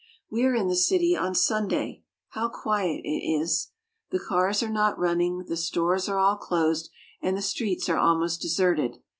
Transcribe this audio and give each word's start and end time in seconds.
We 0.31 0.45
are 0.45 0.55
in 0.55 0.67
the 0.67 0.75
city 0.75 1.15
on 1.15 1.35
Sunday. 1.35 2.01
How 2.29 2.49
quiet 2.49 3.01
it 3.05 3.07
is! 3.07 3.67
The 4.09 4.17
cars 4.17 4.63
are 4.63 4.69
not 4.71 4.97
running, 4.97 5.45
the 5.47 5.55
stores 5.55 6.09
are 6.09 6.17
all 6.17 6.37
closed, 6.37 6.89
and 7.21 7.37
the 7.37 7.41
streets 7.43 7.87
are 7.87 7.97
almost 7.99 8.41
deserted. 8.41 8.97